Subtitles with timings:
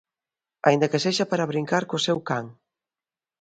[0.67, 2.45] Aínda que sexa para brincar co seu can.